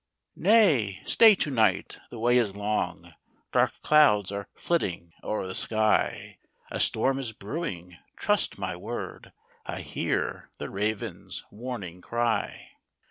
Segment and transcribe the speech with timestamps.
[0.35, 0.41] 226"
[1.05, 3.13] Nay, stay to night the way is long;
[3.51, 6.39] Dark clouds are flitting o'er the sky;
[6.71, 9.31] A storm is brewing, trust my word,—
[9.67, 12.71] I hear the raven's warning cry.